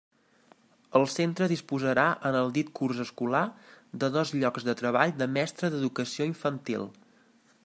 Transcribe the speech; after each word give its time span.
El 0.99 1.03
centre 1.15 1.49
disposarà, 1.51 2.05
en 2.31 2.37
el 2.41 2.49
dit 2.57 2.73
curs 2.81 3.03
escolar, 3.05 3.43
de 4.05 4.11
dos 4.19 4.35
llocs 4.41 4.69
de 4.71 4.79
treball 4.83 5.17
de 5.23 5.33
mestre 5.39 5.75
d'Educació 5.77 6.33
Infantil. 6.37 6.93